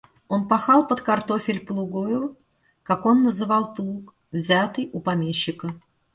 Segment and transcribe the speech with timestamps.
[0.27, 2.35] Он пахал под картофель плугою,
[2.81, 5.75] как он называл плуг, взятый у помещика.